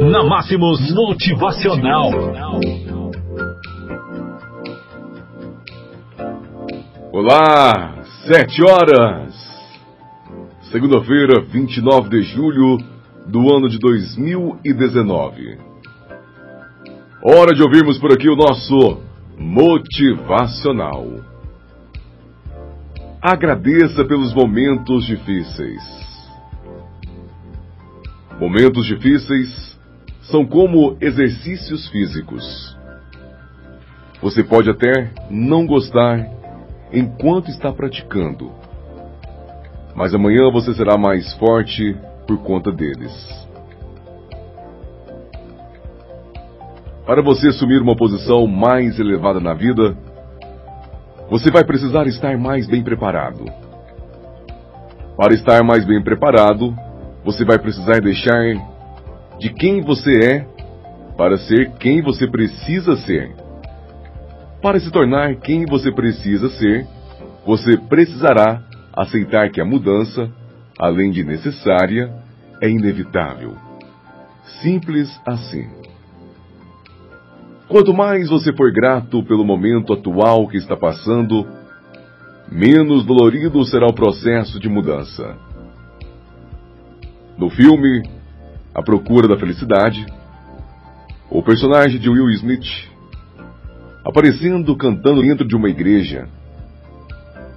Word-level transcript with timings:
na 0.00 0.22
Máximos 0.22 0.94
Motivacional. 0.94 2.10
Olá, 7.12 8.04
sete 8.24 8.62
horas. 8.62 9.34
Segunda-feira, 10.70 11.40
29 11.40 12.10
de 12.10 12.22
julho 12.22 12.78
do 13.26 13.52
ano 13.52 13.68
de 13.68 13.78
2019. 13.78 15.58
Hora 17.22 17.52
de 17.52 17.62
ouvirmos 17.62 17.98
por 17.98 18.12
aqui 18.12 18.28
o 18.28 18.36
nosso 18.36 19.02
motivacional. 19.36 21.06
Agradeça 23.20 24.04
pelos 24.04 24.32
momentos 24.32 25.04
difíceis. 25.04 25.82
Momentos 28.38 28.86
difíceis 28.86 29.77
são 30.30 30.44
como 30.44 30.96
exercícios 31.00 31.88
físicos. 31.88 32.76
Você 34.20 34.44
pode 34.44 34.68
até 34.70 35.10
não 35.30 35.66
gostar 35.66 36.26
enquanto 36.92 37.48
está 37.48 37.72
praticando, 37.72 38.52
mas 39.94 40.14
amanhã 40.14 40.50
você 40.50 40.74
será 40.74 40.98
mais 40.98 41.32
forte 41.34 41.96
por 42.26 42.38
conta 42.38 42.70
deles. 42.70 43.48
Para 47.06 47.22
você 47.22 47.48
assumir 47.48 47.80
uma 47.80 47.96
posição 47.96 48.46
mais 48.46 48.98
elevada 48.98 49.40
na 49.40 49.54
vida, 49.54 49.96
você 51.30 51.50
vai 51.50 51.64
precisar 51.64 52.06
estar 52.06 52.36
mais 52.36 52.66
bem 52.66 52.82
preparado. 52.84 53.46
Para 55.16 55.32
estar 55.32 55.64
mais 55.64 55.86
bem 55.86 56.02
preparado, 56.02 56.76
você 57.24 57.46
vai 57.46 57.58
precisar 57.58 58.00
deixar 58.00 58.67
de 59.38 59.52
quem 59.52 59.80
você 59.80 60.10
é 60.18 60.46
para 61.16 61.36
ser 61.36 61.72
quem 61.78 62.02
você 62.02 62.26
precisa 62.26 62.96
ser. 62.98 63.34
Para 64.60 64.80
se 64.80 64.90
tornar 64.90 65.36
quem 65.36 65.64
você 65.64 65.92
precisa 65.92 66.48
ser, 66.50 66.86
você 67.46 67.76
precisará 67.76 68.62
aceitar 68.92 69.50
que 69.50 69.60
a 69.60 69.64
mudança, 69.64 70.30
além 70.78 71.10
de 71.10 71.24
necessária, 71.24 72.12
é 72.60 72.68
inevitável. 72.68 73.56
Simples 74.60 75.08
assim. 75.24 75.68
Quanto 77.68 77.92
mais 77.92 78.28
você 78.28 78.52
for 78.52 78.72
grato 78.72 79.22
pelo 79.22 79.44
momento 79.44 79.92
atual 79.92 80.48
que 80.48 80.56
está 80.56 80.76
passando, 80.76 81.46
menos 82.50 83.04
dolorido 83.04 83.64
será 83.64 83.86
o 83.86 83.94
processo 83.94 84.58
de 84.58 84.68
mudança. 84.68 85.36
No 87.36 87.50
filme 87.50 88.02
A 88.78 88.82
Procura 88.82 89.26
da 89.26 89.36
Felicidade, 89.36 90.06
o 91.28 91.42
personagem 91.42 91.98
de 91.98 92.08
Will 92.08 92.30
Smith, 92.30 92.88
aparecendo 94.04 94.76
cantando 94.76 95.20
dentro 95.20 95.44
de 95.44 95.56
uma 95.56 95.68
igreja. 95.68 96.28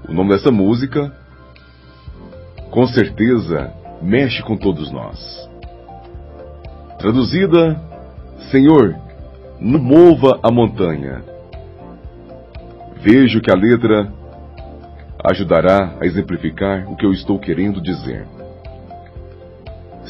O 0.09 0.13
nome 0.13 0.31
dessa 0.31 0.49
música, 0.49 1.15
com 2.71 2.87
certeza, 2.87 3.71
mexe 4.01 4.41
com 4.41 4.57
todos 4.57 4.91
nós. 4.91 5.47
Traduzida, 6.97 7.79
Senhor, 8.49 8.95
não 9.59 9.79
mova 9.79 10.39
a 10.41 10.49
montanha. 10.49 11.23
Vejo 12.99 13.41
que 13.41 13.51
a 13.51 13.55
letra 13.55 14.11
ajudará 15.23 15.97
a 16.01 16.05
exemplificar 16.07 16.91
o 16.91 16.95
que 16.95 17.05
eu 17.05 17.11
estou 17.11 17.37
querendo 17.37 17.79
dizer. 17.79 18.25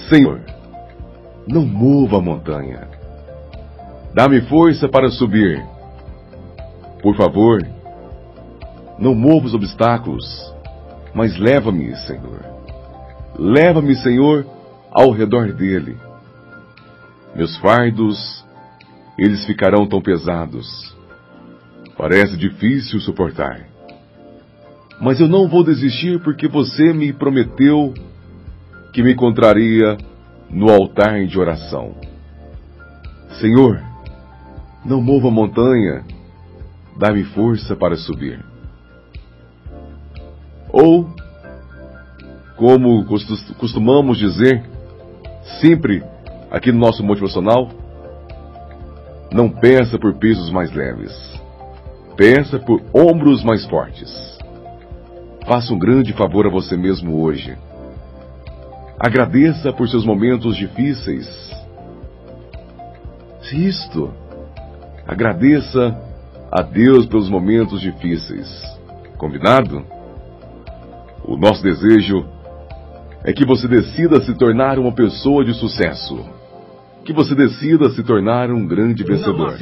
Senhor, 0.08 0.39
não 1.47 1.66
mova 1.66 2.17
a 2.17 2.22
montanha. 2.22 2.88
Dá-me 4.14 4.42
força 4.42 4.88
para 4.89 5.09
subir. 5.09 5.64
Por 7.02 7.16
favor, 7.16 7.66
não 9.00 9.16
mova 9.16 9.48
os 9.48 9.53
obstáculos, 9.53 10.26
mas 11.14 11.38
leva-me, 11.38 11.95
Senhor. 11.95 12.45
Leva-me, 13.38 13.95
Senhor, 13.95 14.45
ao 14.92 15.11
redor 15.11 15.54
dele. 15.54 15.98
Meus 17.36 17.58
fardos 17.58 18.45
eles 19.17 19.45
ficarão 19.45 19.88
tão 19.88 20.02
pesados. 20.02 20.95
Parece 21.98 22.36
difícil 22.38 22.99
suportar. 22.99 23.67
Mas 24.99 25.20
eu 25.20 25.27
não 25.27 25.48
vou 25.48 25.64
desistir 25.64 26.20
porque 26.21 26.48
você 26.48 26.94
me 26.94 27.14
prometeu 27.14 27.94
que 28.94 29.04
me 29.04 29.14
encontraria 29.14 29.98
no 30.52 30.70
altar 30.70 31.26
de 31.26 31.39
oração. 31.39 31.95
Senhor, 33.39 33.82
não 34.84 35.02
mova 35.02 35.30
a 35.30 35.32
montanha, 35.32 36.04
dá-me 36.98 37.23
força 37.23 37.76
para 37.76 37.95
subir. 37.95 38.44
Ou, 40.72 41.10
como 42.58 43.06
costumamos 43.58 44.17
dizer, 44.17 44.64
sempre 45.60 46.04
aqui 46.50 46.72
no 46.72 46.80
nosso 46.80 47.04
motivacional, 47.04 47.70
não 49.32 49.50
pensa 49.50 49.98
por 49.98 50.16
pesos 50.16 50.52
mais 50.52 50.72
leves. 50.72 51.12
Pensa 52.18 52.60
por 52.60 52.82
ombros 52.94 53.44
mais 53.44 53.66
fortes. 53.66 54.10
Faça 55.48 55.73
um 55.73 55.80
grande 55.80 56.14
favor 56.14 56.45
a 56.45 56.50
você 56.50 56.76
mesmo 56.76 57.22
hoje. 57.22 57.58
Agradeça 59.04 59.73
por 59.73 59.89
seus 59.89 60.06
momentos 60.06 60.56
difíceis. 60.56 61.28
Isto, 63.52 64.14
agradeça 65.08 66.00
a 66.52 66.62
Deus 66.62 67.08
pelos 67.08 67.28
momentos 67.28 67.82
difíceis. 67.82 68.48
Combinado? 69.17 69.84
O 71.26 71.36
nosso 71.36 71.64
desejo 71.64 72.23
é 73.23 73.34
que 73.34 73.44
você 73.44 73.67
decida 73.67 74.22
se 74.22 74.36
tornar 74.36 74.78
uma 74.78 74.92
pessoa 74.92 75.44
de 75.44 75.56
sucesso 75.56 76.23
que 77.04 77.12
você 77.12 77.33
decida 77.33 77.89
se 77.89 78.04
tornar 78.04 78.52
um 78.52 78.68
grande 78.68 79.04
vencedor. 79.04 79.58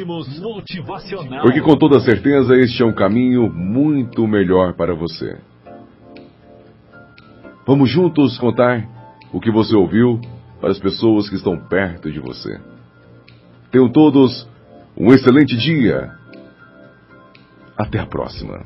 Porque 1.41 1.61
com 1.61 1.77
toda 1.77 2.01
certeza 2.01 2.57
este 2.57 2.83
é 2.83 2.85
um 2.85 2.91
caminho 2.91 3.49
muito 3.49 4.27
melhor 4.27 4.73
para 4.73 4.93
você. 4.93 5.37
Vamos 7.65 7.89
juntos 7.89 8.37
contar 8.37 8.98
o 9.31 9.39
que 9.39 9.51
você 9.51 9.75
ouviu 9.75 10.19
para 10.59 10.71
as 10.71 10.79
pessoas 10.79 11.29
que 11.29 11.35
estão 11.35 11.57
perto 11.57 12.11
de 12.11 12.19
você. 12.19 12.59
Tenham 13.71 13.89
todos 13.91 14.47
um 14.97 15.13
excelente 15.13 15.55
dia. 15.57 16.11
Até 17.77 17.99
a 17.99 18.05
próxima. 18.05 18.65